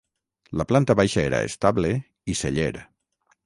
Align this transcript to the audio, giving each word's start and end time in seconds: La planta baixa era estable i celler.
La 0.61 0.65
planta 0.71 0.95
baixa 1.01 1.21
era 1.27 1.43
estable 1.51 1.93
i 2.35 2.39
celler. 2.43 2.69